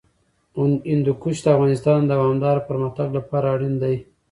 هندوکش 0.91 1.37
د 1.41 1.45
افغانستان 1.55 1.99
د 2.03 2.09
دوامداره 2.13 2.65
پرمختګ 2.69 3.07
لپاره 3.17 3.45
اړین 3.55 3.73
دي. 3.83 3.95